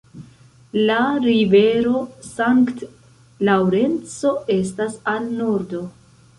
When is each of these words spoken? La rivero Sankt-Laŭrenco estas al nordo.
La 0.87 0.95
rivero 1.25 2.01
Sankt-Laŭrenco 2.31 4.35
estas 4.59 5.01
al 5.17 5.33
nordo. 5.39 5.87